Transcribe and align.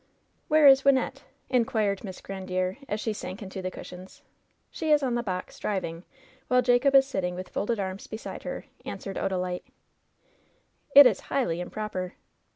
"Where 0.47 0.65
is 0.65 0.81
Wynnette?" 0.81 1.21
inquired 1.49 2.03
Miss 2.03 2.21
Grandiere, 2.21 2.77
as 2.89 2.99
she 2.99 3.13
sank 3.13 3.43
into 3.43 3.61
the 3.61 3.69
cushions. 3.69 4.23
"She 4.71 4.89
is 4.89 5.03
on 5.03 5.13
the 5.13 5.21
box, 5.21 5.59
driving, 5.59 6.05
while 6.47 6.63
Jacob 6.63 6.95
is 6.95 7.05
sitting 7.05 7.35
with 7.35 7.49
folded 7.49 7.79
arms 7.79 8.07
beside 8.07 8.41
her," 8.41 8.65
answered 8.83 9.15
Odalite. 9.17 9.67
"It 10.95 11.05
is 11.05 11.19
highly 11.29 11.59
improper." 11.61 12.15